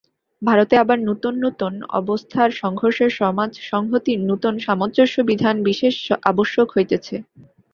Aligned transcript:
ভারতে 0.41 0.75
আবার 0.77 0.97
নূতন 0.99 1.35
নূতন 1.43 1.73
অবস্থার 1.99 2.49
সংঘর্ষে 2.61 3.05
সমাজ-সংহতির 3.19 4.19
নূতন 4.27 4.55
সামঞ্জস্যবিধান 4.59 5.55
বিশেষ 5.69 5.95
আবশ্যক 6.23 6.67
হইতেছে। 6.75 7.15